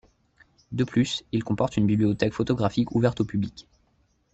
De 0.71 0.83
plus, 0.83 1.21
il 1.31 1.43
comporte 1.43 1.77
une 1.77 1.85
bibliothèque 1.85 2.33
photographique 2.33 2.95
ouverte 2.95 3.21
au 3.21 3.23
public. 3.25 3.67